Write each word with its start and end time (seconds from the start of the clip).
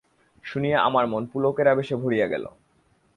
শুনিয়া 0.43 0.77
আমার 0.81 1.07
মন 1.07 1.23
পুলকের 1.25 1.67
আবেশে 1.67 1.95
ভরিয়া 1.95 2.27
গেল। 2.27 2.45